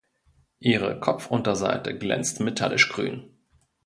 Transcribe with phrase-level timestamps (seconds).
[0.57, 3.37] Ihre Kopfunterseite glänzt metallisch grün.